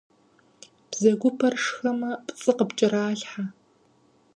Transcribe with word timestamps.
Бзэгупэр 0.89 1.53
шхэмэ 1.63 2.11
пцӏы 2.27 2.51
къыпкӏэралъхьэ. 2.57 3.43